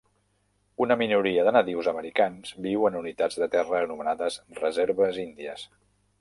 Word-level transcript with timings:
Una 0.85 0.95
minoria 1.01 1.43
de 1.47 1.53
nadius 1.57 1.89
americans 1.91 2.55
viu 2.67 2.87
en 2.91 2.97
unitats 3.03 3.37
de 3.43 3.49
terra 3.57 3.83
anomenades 3.89 4.39
reserves 4.65 5.21
índies. 5.27 5.69